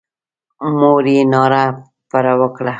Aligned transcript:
مور 0.79 1.03
یې 1.13 1.21
ناره 1.33 1.65
پر 2.09 2.25
وکړه. 2.39 2.69